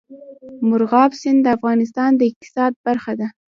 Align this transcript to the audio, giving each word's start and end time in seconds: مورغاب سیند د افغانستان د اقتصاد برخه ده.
مورغاب 0.67 1.11
سیند 1.21 1.39
د 1.43 1.47
افغانستان 1.57 2.11
د 2.15 2.21
اقتصاد 2.29 2.71
برخه 2.85 3.13
ده. 3.19 3.27